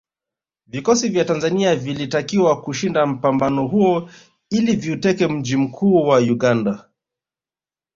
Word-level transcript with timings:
Vikosi 0.67 1.09
vya 1.09 1.25
Tanzania 1.25 1.75
vilitakiwa 1.75 2.61
kushinda 2.61 3.05
mpambano 3.05 3.67
huo 3.67 4.09
ili 4.49 4.75
viuteke 4.75 5.27
mji 5.27 5.57
mkuu 5.57 5.95
wa 6.07 6.19
Uganda 6.19 6.89